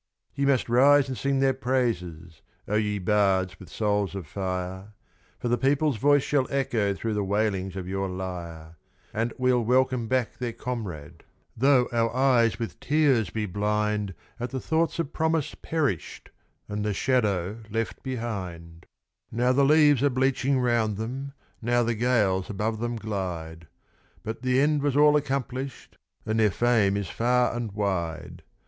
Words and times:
Ye 0.33 0.45
must 0.47 0.67
rise 0.67 1.07
and 1.09 1.15
sing 1.15 1.41
their 1.41 1.53
praises, 1.53 2.41
O 2.67 2.73
ye 2.73 2.97
bards 2.97 3.59
with 3.59 3.69
souls 3.69 4.15
of 4.15 4.25
fire, 4.25 4.95
For 5.37 5.47
the 5.47 5.59
people's 5.59 5.97
voice 5.97 6.23
shall 6.23 6.47
echo 6.49 6.95
through 6.95 7.13
the 7.13 7.23
wailings 7.23 7.75
of 7.75 7.87
your 7.87 8.09
lyre; 8.09 8.77
And 9.13 9.31
we'll 9.37 9.63
welcome 9.63 10.07
back 10.07 10.39
their 10.39 10.53
comrade, 10.53 11.21
though 11.55 11.87
our 11.91 12.11
eyes 12.15 12.57
with 12.57 12.79
tears 12.79 13.29
be 13.29 13.45
blind 13.45 14.15
At 14.39 14.49
the 14.49 14.59
thoughts 14.59 14.97
of 14.97 15.13
promise 15.13 15.53
perished, 15.53 16.31
and 16.67 16.83
the 16.83 16.95
shadow 16.95 17.59
left 17.69 18.01
behind; 18.01 18.87
Now 19.31 19.51
the 19.51 19.63
leaves 19.63 20.01
are 20.01 20.09
bleaching 20.09 20.59
round 20.59 20.97
them 20.97 21.33
now 21.61 21.83
the 21.83 21.93
gales 21.93 22.49
above 22.49 22.79
them 22.79 22.95
glide, 22.95 23.67
But 24.23 24.41
the 24.41 24.59
end 24.61 24.81
was 24.81 24.97
all 24.97 25.15
accomplished, 25.15 25.95
and 26.25 26.39
their 26.39 26.49
fame 26.49 26.97
is 26.97 27.11
far 27.11 27.55
and 27.55 27.71
wide. 27.73 28.41